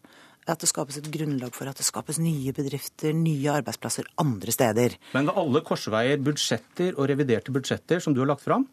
at 0.51 0.63
det 0.63 0.69
skapes 0.71 0.99
et 0.99 1.09
grunnlag 1.15 1.55
for 1.55 1.71
at 1.71 1.79
det 1.79 1.87
skapes 1.87 2.19
nye 2.23 2.53
bedrifter, 2.57 3.15
nye 3.15 3.53
arbeidsplasser 3.53 4.09
andre 4.23 4.55
steder. 4.55 4.97
Men 5.15 5.31
ved 5.31 5.41
alle 5.43 5.63
korsveier, 5.67 6.23
budsjetter 6.23 6.97
og 6.97 7.11
reviderte 7.11 7.55
budsjetter 7.55 8.03
som 8.03 8.17
du 8.17 8.23
har 8.25 8.33
lagt 8.33 8.45
fram, 8.47 8.67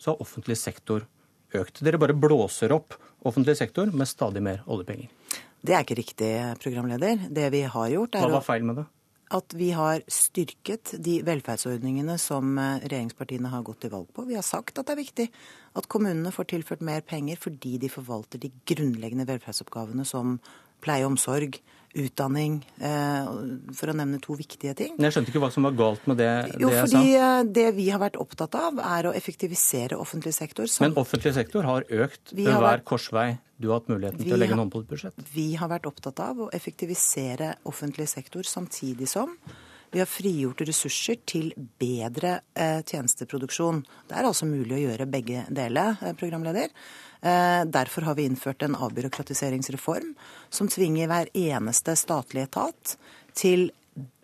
så 0.00 0.14
har 0.14 0.24
offentlig 0.24 0.56
sektor 0.60 1.04
økt. 1.56 1.82
Dere 1.84 2.00
bare 2.00 2.16
blåser 2.16 2.72
opp 2.72 2.96
offentlig 3.26 3.58
sektor 3.58 3.90
med 3.92 4.08
stadig 4.08 4.42
mer 4.44 4.62
oljepenger. 4.70 5.10
Det 5.60 5.76
er 5.76 5.84
ikke 5.84 5.98
riktig, 5.98 6.30
programleder. 6.62 7.28
Det 7.28 7.50
vi 7.52 7.66
har 7.68 7.92
gjort 7.92 8.16
er 8.16 8.24
Hva 8.24 8.38
var 8.38 8.46
feil 8.46 8.64
med 8.64 8.80
det? 8.80 8.88
at 9.30 9.54
vi 9.54 9.68
har 9.70 10.02
styrket 10.10 10.96
de 10.98 11.20
velferdsordningene 11.26 12.16
som 12.18 12.56
eh, 12.58 12.80
regjeringspartiene 12.82 13.52
har 13.52 13.62
gått 13.66 13.84
til 13.84 13.92
valg 13.92 14.08
på. 14.14 14.24
Vi 14.26 14.34
har 14.34 14.46
sagt 14.46 14.80
at 14.80 14.88
det 14.88 14.96
er 14.96 15.02
viktig 15.04 15.26
at 15.78 15.86
kommunene 15.92 16.32
får 16.34 16.48
tilført 16.50 16.82
mer 16.86 17.04
penger 17.06 17.38
fordi 17.38 17.76
de 17.78 17.90
forvalter 17.92 18.42
de 18.42 18.50
grunnleggende 18.66 19.28
velferdsoppgavene 19.28 20.06
som 20.08 20.40
pleie 20.82 21.04
og 21.06 21.14
omsorg, 21.14 21.60
utdanning, 21.98 22.60
eh, 22.78 23.30
for 23.74 23.90
å 23.90 23.94
nevne 23.98 24.20
to 24.22 24.36
viktige 24.38 24.76
ting. 24.78 24.94
Jeg 24.94 25.14
skjønte 25.14 25.32
ikke 25.32 25.42
hva 25.42 25.50
som 25.50 25.66
var 25.66 25.74
galt 25.78 26.04
med 26.06 26.20
det, 26.22 26.30
jo, 26.54 26.68
det 26.70 26.76
jeg 26.76 26.84
fordi 26.84 27.14
sa. 27.16 27.30
Eh, 27.30 27.44
det 27.58 27.66
vi 27.74 27.88
har 27.90 28.02
vært 28.02 28.18
opptatt 28.22 28.54
av, 28.54 28.78
er 28.78 29.08
å 29.10 29.14
effektivisere 29.18 29.98
offentlig 29.98 30.34
sektor. 30.36 30.70
Men 30.84 30.94
offentlig 31.00 31.34
sektor 31.34 31.66
har 31.66 31.88
økt 31.90 32.30
ved 32.30 32.46
hver 32.46 32.62
vært, 32.62 32.84
korsvei 32.86 33.26
du 33.58 33.68
har 33.68 33.80
hatt 33.80 33.90
muligheten 33.90 34.22
til 34.22 34.36
å 34.36 34.38
legge 34.38 34.54
en 34.56 34.62
hånd 34.62 34.72
på 34.72 34.84
et 34.84 34.92
budsjett? 34.92 35.26
Vi 35.34 35.48
har 35.60 35.68
vært 35.72 35.90
opptatt 35.90 36.22
av 36.24 36.46
å 36.46 36.52
effektivisere 36.54 37.56
offentlig 37.68 38.06
sektor 38.08 38.46
samtidig 38.46 39.10
som 39.10 39.34
vi 39.90 39.98
har 39.98 40.06
frigjort 40.06 40.62
ressurser 40.62 41.18
til 41.26 41.50
bedre 41.80 42.36
eh, 42.54 42.78
tjenesteproduksjon. 42.86 43.82
Det 44.06 44.14
er 44.16 44.28
altså 44.28 44.46
mulig 44.46 44.76
å 44.76 44.82
gjøre 44.84 45.08
begge 45.10 45.42
deler, 45.50 45.98
eh, 45.98 46.14
programleder. 46.18 46.70
Eh, 47.20 47.64
derfor 47.68 48.02
har 48.08 48.14
vi 48.16 48.24
innført 48.24 48.62
en 48.62 48.76
avbyråkratiseringsreform 48.76 50.14
som 50.48 50.68
tvinger 50.68 51.10
hver 51.10 51.28
eneste 51.36 51.96
statlige 51.96 52.48
etat 52.48 52.96
til 53.36 53.68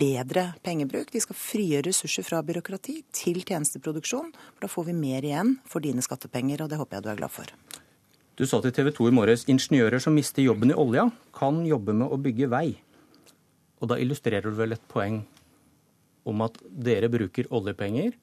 bedre 0.01 0.55
pengebruk. 0.65 1.11
De 1.13 1.21
skal 1.21 1.37
frigjøre 1.37 1.91
ressurser 1.91 2.25
fra 2.25 2.41
byråkrati 2.47 3.03
til 3.13 3.43
tjenesteproduksjon. 3.43 4.33
for 4.33 4.65
Da 4.65 4.71
får 4.73 4.89
vi 4.89 4.97
mer 4.97 5.25
igjen 5.25 5.59
for 5.69 5.85
dine 5.85 6.01
skattepenger, 6.01 6.63
og 6.63 6.71
det 6.71 6.81
håper 6.81 6.97
jeg 6.97 7.05
du 7.05 7.11
er 7.11 7.21
glad 7.21 7.31
for. 7.35 7.53
Du 8.37 8.47
sa 8.47 8.61
til 8.61 8.73
TV 8.73 8.93
2 8.93 9.09
i 9.09 9.17
morges 9.17 9.45
ingeniører 9.49 10.01
som 10.01 10.15
mister 10.15 10.43
jobben 10.43 10.71
i 10.71 10.77
olja, 10.77 11.11
kan 11.33 11.65
jobbe 11.67 11.93
med 11.93 12.09
å 12.09 12.21
bygge 12.21 12.49
vei. 12.49 12.77
Og 13.81 13.89
da 13.89 13.97
illustrerer 14.01 14.45
du 14.45 14.57
vel 14.57 14.73
et 14.73 14.89
poeng 14.89 15.23
om 16.25 16.43
at 16.45 16.57
dere 16.65 17.09
bruker 17.13 17.49
oljepenger 17.55 18.17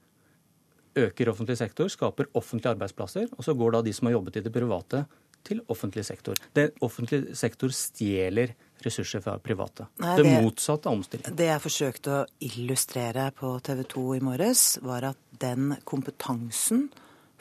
øker 0.96 1.32
offentlig 1.32 1.58
sektor, 1.60 1.90
skaper 1.92 2.30
offentlige 2.34 2.74
arbeidsplasser, 2.76 3.30
og 3.38 3.46
så 3.46 3.56
går 3.58 3.78
da 3.78 3.84
de 3.86 3.94
som 3.94 4.10
har 4.10 4.18
jobbet 4.18 4.40
i 4.40 4.46
det 4.46 4.54
private, 4.54 5.06
til 5.44 5.60
offentlig 5.68 6.06
sektor. 6.08 6.40
Det 6.56 6.70
offentlig 6.82 7.36
sektor 7.36 7.72
stjeler 7.76 8.54
ressurser 8.84 9.20
fra 9.24 9.36
private. 9.44 9.90
Nei, 10.00 10.16
det, 10.18 10.26
det 10.28 10.44
motsatte 10.44 10.88
av 10.88 10.98
omstilling. 10.98 11.36
Det 11.36 11.50
jeg 11.50 11.64
forsøkte 11.64 12.14
å 12.16 12.22
illustrere 12.48 13.30
på 13.36 13.52
TV 13.64 13.84
2 13.92 14.06
i 14.18 14.22
morges, 14.24 14.64
var 14.84 15.10
at 15.12 15.20
den 15.44 15.76
kompetansen 15.88 16.88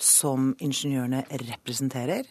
som 0.03 0.53
ingeniørene 0.63 1.23
representerer, 1.45 2.27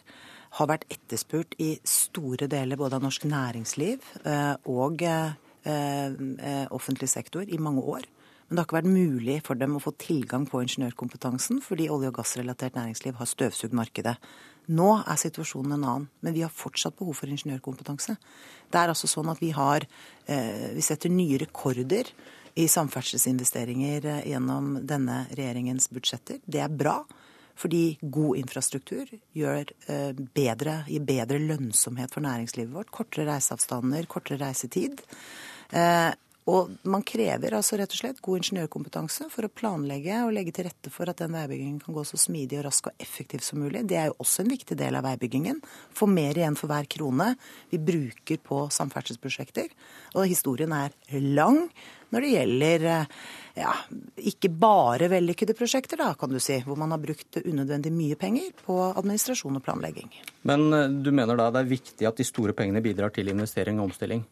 har 0.58 0.68
vært 0.68 0.84
etterspurt 0.92 1.54
i 1.64 1.74
store 1.88 2.44
deler 2.52 2.76
både 2.76 2.98
av 2.98 3.06
norsk 3.06 3.24
næringsliv 3.24 4.02
eh, 4.28 4.54
og 4.68 5.00
eh, 5.08 5.32
eh, 5.64 6.66
offentlig 6.68 7.08
sektor 7.08 7.48
i 7.48 7.60
mange 7.62 7.84
år. 7.94 8.04
Men 8.52 8.58
det 8.58 8.66
har 8.66 8.66
ikke 8.66 8.76
vært 8.82 8.92
mulig 8.92 9.34
for 9.46 9.56
dem 9.56 9.78
å 9.78 9.80
få 9.80 9.94
tilgang 9.96 10.42
på 10.44 10.58
ingeniørkompetansen 10.60 11.62
fordi 11.64 11.86
olje- 11.88 12.10
og 12.10 12.18
gassrelatert 12.18 12.74
næringsliv 12.76 13.16
har 13.16 13.28
støvsugd 13.30 13.72
markedet. 13.72 14.12
Nå 14.76 14.88
er 15.00 15.20
situasjonen 15.22 15.78
en 15.78 15.86
annen, 15.88 16.08
men 16.20 16.34
vi 16.34 16.42
har 16.44 16.52
fortsatt 16.52 16.98
behov 16.98 17.16
for 17.16 17.32
ingeniørkompetanse. 17.32 18.18
Det 18.68 18.76
er 18.76 18.92
altså 18.92 19.08
sånn 19.08 19.30
at 19.32 19.40
vi 19.40 19.54
har 19.56 19.86
eh, 20.28 20.68
Vi 20.76 20.84
setter 20.84 21.08
nye 21.08 21.38
rekorder 21.40 22.10
i 22.52 22.66
samferdselsinvesteringer 22.68 24.04
eh, 24.04 24.26
gjennom 24.34 24.82
denne 24.84 25.22
regjeringens 25.32 25.88
budsjetter. 25.88 26.42
Det 26.44 26.60
er 26.60 26.68
bra. 26.68 26.98
Fordi 27.56 27.96
god 28.02 28.42
infrastruktur 28.42 29.14
gjør 29.32 29.72
eh, 29.88 30.12
bedre, 30.12 30.82
gir 30.92 31.08
bedre 31.08 31.40
lønnsomhet 31.40 32.12
for 32.12 32.20
næringslivet 32.20 32.76
vårt. 32.76 32.92
Kortere 32.92 33.30
reiseavstander, 33.30 34.04
kortere 34.12 34.44
reisetid. 34.44 35.00
Og 36.50 36.72
man 36.90 37.04
krever 37.06 37.54
altså 37.54 37.78
rett 37.78 37.92
og 37.94 38.00
slett 38.00 38.20
god 38.24 38.40
ingeniørkompetanse 38.40 39.28
for 39.30 39.46
å 39.46 39.52
planlegge 39.52 40.24
og 40.26 40.32
legge 40.34 40.54
til 40.56 40.66
rette 40.66 40.90
for 40.90 41.10
at 41.10 41.20
den 41.22 41.36
veibyggingen 41.36 41.78
kan 41.84 41.94
gå 41.94 42.02
så 42.08 42.18
smidig 42.18 42.58
og 42.58 42.66
rask 42.66 42.88
og 42.90 43.04
effektiv 43.04 43.44
som 43.46 43.62
mulig. 43.62 43.84
Det 43.86 44.00
er 44.00 44.10
jo 44.10 44.18
også 44.24 44.42
en 44.42 44.50
viktig 44.50 44.76
del 44.80 44.98
av 44.98 45.06
veibyggingen. 45.06 45.62
Få 45.94 46.10
mer 46.10 46.38
igjen 46.38 46.58
for 46.58 46.72
hver 46.72 46.90
krone 46.90 47.32
vi 47.70 47.78
bruker 47.78 48.42
på 48.42 48.64
samferdselsprosjekter. 48.74 49.70
Og 50.18 50.26
historien 50.26 50.74
er 50.74 50.96
lang 51.22 51.68
når 52.12 52.26
det 52.26 52.32
gjelder 52.34 52.84
ja, 53.56 53.72
ikke 54.20 54.50
bare 54.52 55.08
vellykkede 55.12 55.54
prosjekter, 55.56 56.00
da, 56.02 56.10
kan 56.18 56.32
du 56.32 56.40
si, 56.42 56.58
hvor 56.66 56.76
man 56.80 56.92
har 56.92 57.00
brukt 57.00 57.38
unødvendig 57.40 57.92
mye 57.94 58.18
penger 58.20 58.50
på 58.66 58.76
administrasjon 58.90 59.56
og 59.56 59.64
planlegging. 59.64 60.10
Men 60.48 60.68
eh, 60.76 60.90
du 60.92 61.08
mener 61.14 61.38
da 61.38 61.48
det 61.54 61.62
er 61.62 61.72
viktig 61.72 62.08
at 62.08 62.20
de 62.20 62.26
store 62.28 62.56
pengene 62.56 62.84
bidrar 62.84 63.14
til 63.14 63.32
investering 63.32 63.80
og 63.80 63.90
omstilling? 63.90 64.26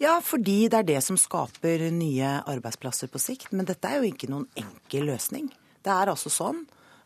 Ja, 0.00 0.14
fordi 0.24 0.64
det 0.72 0.78
er 0.78 0.86
det 0.88 1.00
som 1.04 1.18
skaper 1.20 1.82
nye 1.92 2.38
arbeidsplasser 2.48 3.10
på 3.12 3.20
sikt. 3.20 3.50
Men 3.52 3.66
dette 3.68 3.84
er 3.84 4.00
jo 4.00 4.08
ikke 4.08 4.30
noen 4.32 4.46
enkel 4.56 5.10
løsning. 5.10 5.50
Det 5.84 5.92
er 5.92 6.08
altså 6.08 6.32
sånn 6.32 6.62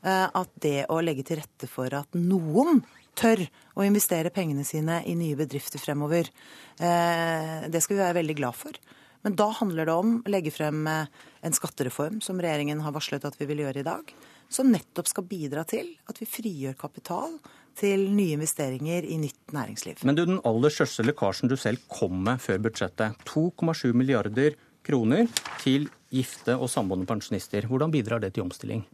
eh, 0.06 0.28
at 0.30 0.52
det 0.62 0.84
å 0.94 1.00
legge 1.02 1.24
til 1.26 1.40
rette 1.40 1.66
for 1.70 1.90
at 1.98 2.14
noen 2.14 2.84
tør 3.18 3.42
å 3.74 3.86
investere 3.86 4.30
pengene 4.34 4.62
sine 4.66 5.00
i 5.10 5.16
nye 5.18 5.38
bedrifter 5.38 5.82
fremover, 5.82 6.30
eh, 6.78 7.66
det 7.66 7.82
skal 7.82 7.96
vi 7.96 8.04
være 8.04 8.20
veldig 8.20 8.38
glad 8.38 8.58
for. 8.58 8.78
Men 9.26 9.34
da 9.40 9.48
handler 9.58 9.90
det 9.90 9.98
om 9.98 10.16
å 10.20 10.30
legge 10.30 10.54
frem 10.54 10.86
eh, 10.86 11.10
en 11.42 11.58
skattereform, 11.58 12.22
som 12.22 12.38
regjeringen 12.38 12.82
har 12.86 12.94
varslet 12.94 13.26
at 13.26 13.38
vi 13.40 13.50
vil 13.50 13.64
gjøre 13.64 13.82
i 13.82 13.88
dag, 13.90 14.14
som 14.54 14.70
nettopp 14.70 15.10
skal 15.10 15.26
bidra 15.28 15.64
til 15.68 15.90
at 16.10 16.20
vi 16.20 16.28
frigjør 16.30 16.76
kapital 16.78 17.38
til 17.78 18.06
nye 18.14 18.36
investeringer 18.36 19.06
i 19.06 19.18
nytt 19.18 19.54
næringsliv. 19.54 20.04
Men 20.06 20.18
du, 20.18 20.24
den 20.28 20.42
aller 20.46 20.72
største 20.72 21.06
lekkasjen 21.06 21.50
du 21.50 21.56
selv 21.58 21.82
kom 21.90 22.20
med 22.26 22.42
før 22.42 22.62
budsjettet, 22.68 23.18
2,7 23.26 23.90
milliarder 23.98 24.54
kroner 24.86 25.26
til 25.62 25.88
gifte 26.14 26.54
og 26.54 26.70
samboende 26.70 27.08
pensjonister. 27.08 27.66
Hvordan 27.66 27.94
bidrar 27.94 28.22
det 28.22 28.34
til 28.36 28.46
omstilling? 28.46 28.84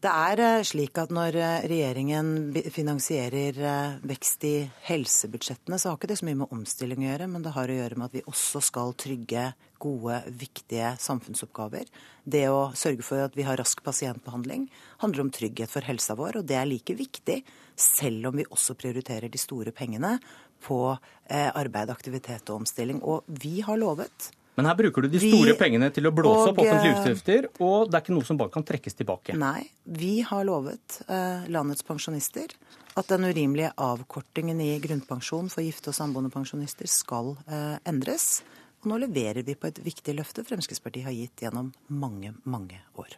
Det 0.00 0.08
er 0.08 0.40
eh, 0.40 0.62
slik 0.64 0.96
at 0.96 1.10
når 1.12 1.36
eh, 1.36 1.64
regjeringen 1.68 2.54
finansierer 2.72 3.58
eh, 3.60 3.98
vekst 4.08 4.46
i 4.48 4.54
helsebudsjettene, 4.86 5.76
så 5.76 5.90
har 5.90 5.98
ikke 5.98 6.08
det 6.08 6.16
så 6.22 6.28
mye 6.28 6.38
med 6.40 6.54
omstilling 6.56 7.04
å 7.04 7.10
gjøre, 7.10 7.26
men 7.28 7.44
det 7.44 7.52
har 7.52 7.68
å 7.68 7.76
gjøre 7.76 7.98
med 8.00 8.08
at 8.08 8.16
vi 8.16 8.22
også 8.32 8.62
skal 8.64 8.94
trygge 8.96 9.50
gode, 9.80 10.22
viktige 10.40 10.94
samfunnsoppgaver. 11.04 11.92
Det 12.24 12.46
å 12.48 12.70
sørge 12.72 13.04
for 13.04 13.26
at 13.26 13.36
vi 13.36 13.44
har 13.44 13.60
rask 13.60 13.84
pasientbehandling 13.84 14.70
handler 15.04 15.26
om 15.26 15.34
trygghet 15.36 15.72
for 15.72 15.84
helsa 15.84 16.16
vår, 16.16 16.40
og 16.40 16.48
det 16.48 16.56
er 16.56 16.72
like 16.72 16.96
viktig 16.96 17.42
selv 17.76 18.32
om 18.32 18.40
vi 18.40 18.48
også 18.48 18.80
prioriterer 18.80 19.28
de 19.28 19.40
store 19.40 19.72
pengene 19.76 20.16
på 20.64 20.80
arbeid, 21.28 21.92
aktivitet 21.92 22.48
og 22.52 22.62
omstilling. 22.62 23.00
Og 23.04 23.24
vi 23.40 23.60
har 23.64 23.80
lovet 23.80 24.32
men 24.60 24.68
her 24.68 24.76
bruker 24.76 25.06
du 25.06 25.08
de 25.08 25.20
store 25.22 25.54
vi, 25.54 25.56
pengene 25.56 25.88
til 25.88 26.04
å 26.04 26.12
blåse 26.12 26.42
og, 26.42 26.50
opp 26.50 26.58
offentlige 26.60 26.98
utgifter, 26.98 27.46
og 27.64 27.88
det 27.88 27.96
er 27.96 28.02
ikke 28.04 28.12
noe 28.12 28.26
som 28.28 28.36
bare 28.36 28.52
kan 28.52 28.66
trekkes 28.68 28.98
tilbake. 28.98 29.32
Nei, 29.40 29.62
vi 29.88 30.18
har 30.26 30.44
lovet 30.44 30.98
eh, 31.06 31.46
landets 31.48 31.86
pensjonister 31.88 32.52
at 33.00 33.08
den 33.08 33.24
urimelige 33.24 33.70
avkortingen 33.80 34.60
i 34.60 34.74
grunnpensjon 34.84 35.48
for 35.48 35.64
gifte 35.64 35.94
og 35.94 35.96
samboende 35.96 36.28
pensjonister 36.34 36.90
skal 36.92 37.32
eh, 37.48 37.78
endres. 37.88 38.42
Og 38.82 38.92
nå 38.92 39.00
leverer 39.06 39.46
vi 39.48 39.56
på 39.56 39.70
et 39.70 39.80
viktig 39.80 40.12
løfte 40.18 40.44
Fremskrittspartiet 40.44 41.08
har 41.08 41.16
gitt 41.16 41.46
gjennom 41.46 41.72
mange, 41.88 42.34
mange 42.44 42.82
år. 43.00 43.16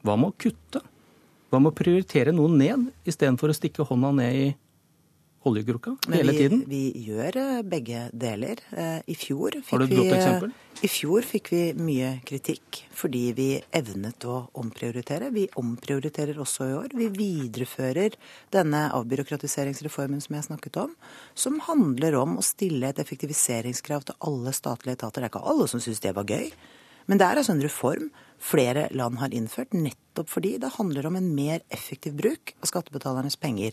Hva 0.00 0.16
med 0.16 0.32
å 0.32 0.38
kutte? 0.40 0.80
Hva 1.52 1.60
med 1.60 1.74
å 1.74 1.76
prioritere 1.76 2.32
noe 2.32 2.48
ned, 2.56 2.88
istedenfor 3.04 3.52
å 3.52 3.60
stikke 3.60 3.84
hånda 3.84 4.16
ned 4.16 4.40
i 4.40 4.48
oljekrukka 5.48 5.94
hele 6.12 6.32
vi, 6.32 6.38
tiden? 6.38 6.62
Vi 6.68 6.82
gjør 7.06 7.38
eh, 7.40 7.62
begge 7.68 8.04
deler. 8.12 8.60
Eh, 8.72 9.00
I 9.06 9.16
fjor 9.18 9.56
fikk, 9.60 9.84
godt 9.90 10.14
eksempel? 10.16 10.52
I 10.84 10.90
fjor 10.90 11.26
fikk 11.26 11.50
vi 11.52 11.62
mye 11.78 12.10
kritikk 12.26 12.82
fordi 12.94 13.24
vi 13.36 13.48
evnet 13.74 14.26
å 14.28 14.38
omprioritere. 14.60 15.30
Vi 15.34 15.46
omprioriterer 15.60 16.38
også 16.42 16.68
i 16.70 16.76
år. 16.78 16.94
Vi 16.96 17.10
viderefører 17.14 18.16
denne 18.54 18.86
avbyråkratiseringsreformen 18.96 20.22
som 20.24 20.38
jeg 20.38 20.48
snakket 20.48 20.80
om, 20.84 20.94
som 21.34 21.60
handler 21.68 22.18
om 22.20 22.38
å 22.40 22.46
stille 22.46 22.90
et 22.90 23.02
effektiviseringskrav 23.02 24.08
til 24.08 24.18
alle 24.28 24.54
statlige 24.56 24.98
etater. 25.00 25.20
Det 25.20 25.28
er 25.28 25.34
ikke 25.34 25.46
alle 25.54 25.68
som 25.70 25.82
syns 25.82 26.02
det 26.04 26.16
var 26.16 26.28
gøy. 26.28 26.50
Men 27.10 27.20
det 27.20 27.26
er 27.26 27.40
altså 27.40 27.52
en 27.52 27.64
reform 27.64 28.08
flere 28.44 28.88
land 28.92 29.18
har 29.18 29.34
innført, 29.34 29.72
nettopp 29.72 30.28
fordi 30.30 30.56
det 30.60 30.74
handler 30.76 31.08
om 31.08 31.16
en 31.16 31.30
mer 31.34 31.62
effektiv 31.72 32.16
bruk 32.18 32.52
av 32.60 32.68
skattebetalernes 32.68 33.38
penger. 33.40 33.72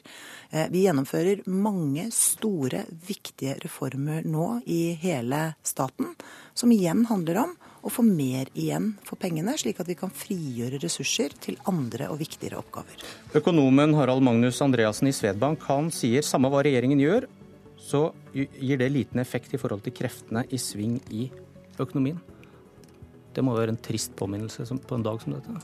Eh, 0.50 0.70
vi 0.72 0.86
gjennomfører 0.86 1.44
mange 1.52 2.08
store, 2.16 2.86
viktige 3.08 3.58
reformer 3.66 4.24
nå 4.24 4.62
i 4.66 4.94
hele 5.02 5.52
staten, 5.68 6.16
som 6.54 6.72
igjen 6.72 7.04
handler 7.12 7.44
om 7.44 7.54
å 7.82 7.92
få 7.92 8.06
mer 8.06 8.50
igjen 8.54 8.94
for 9.04 9.20
pengene, 9.20 9.58
slik 9.58 9.82
at 9.82 9.90
vi 9.90 9.98
kan 9.98 10.14
frigjøre 10.14 10.80
ressurser 10.84 11.36
til 11.42 11.60
andre 11.70 12.08
og 12.14 12.22
viktigere 12.22 12.62
oppgaver. 12.62 13.04
Økonomen 13.38 13.96
Harald 13.98 14.24
Magnus 14.24 14.62
Andreassen 14.64 15.10
i 15.10 15.16
Svedbank 15.16 15.66
han 15.68 15.92
sier 15.94 16.26
samme 16.26 16.52
hva 16.54 16.64
regjeringen 16.64 17.02
gjør, 17.02 17.28
så 17.82 18.12
gir 18.32 18.78
det 18.80 18.92
liten 18.94 19.20
effekt 19.20 19.56
i 19.58 19.60
forhold 19.60 19.84
til 19.84 19.98
kreftene 19.98 20.46
i 20.54 20.60
sving 20.62 21.00
i 21.12 21.28
økonomien. 21.82 22.22
Det 23.36 23.44
må 23.46 23.56
være 23.56 23.76
en 23.76 23.84
trist 23.84 24.16
påminnelse 24.20 24.66
på 24.88 24.98
en 24.98 25.06
dag 25.06 25.22
som 25.24 25.38
dette? 25.38 25.62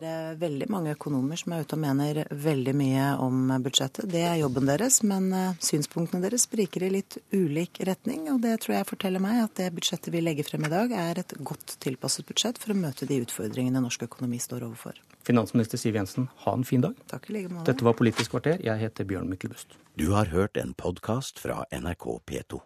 Det 0.00 0.08
er 0.08 0.36
veldig 0.40 0.64
mange 0.72 0.94
økonomer 0.94 1.36
som 1.36 1.52
er 1.52 1.64
ute 1.64 1.76
og 1.76 1.82
mener 1.82 2.22
veldig 2.30 2.72
mye 2.78 3.06
om 3.20 3.50
budsjettet. 3.60 4.06
Det 4.08 4.22
er 4.24 4.38
jobben 4.40 4.70
deres, 4.70 5.00
men 5.04 5.26
eh, 5.36 5.58
synspunktene 5.60 6.22
deres 6.24 6.46
spriker 6.46 6.86
i 6.86 6.92
litt 6.94 7.18
ulik 7.34 7.82
retning. 7.84 8.30
Og 8.32 8.38
det 8.40 8.54
tror 8.62 8.78
jeg 8.78 8.88
forteller 8.88 9.20
meg 9.20 9.42
at 9.42 9.58
det 9.60 9.68
budsjettet 9.76 10.14
vi 10.14 10.22
legger 10.24 10.48
frem 10.48 10.64
i 10.64 10.72
dag, 10.72 10.94
er 10.94 11.20
et 11.20 11.34
godt 11.44 11.76
tilpasset 11.84 12.24
budsjett 12.30 12.62
for 12.62 12.72
å 12.72 12.78
møte 12.80 13.08
de 13.10 13.20
utfordringene 13.26 13.84
norsk 13.84 14.06
økonomi 14.08 14.40
står 14.40 14.64
overfor. 14.70 14.96
Finansminister 15.26 15.80
Siv 15.80 16.00
Jensen, 16.00 16.30
ha 16.46 16.56
en 16.56 16.64
fin 16.64 16.86
dag. 16.86 16.96
Takk 17.12 17.28
i 17.28 17.36
like 17.36 17.52
måte. 17.52 17.68
Dette 17.68 17.84
var 17.84 17.98
Politisk 18.00 18.32
kvarter. 18.38 18.62
Jeg 18.64 18.80
heter 18.80 19.04
Bjørn 19.04 19.28
Myklebust. 19.28 19.76
Du 20.00 20.14
har 20.14 20.32
hørt 20.32 20.56
en 20.56 20.72
podkast 20.72 21.42
fra 21.44 21.66
NRK 21.76 22.08
P2. 22.24 22.64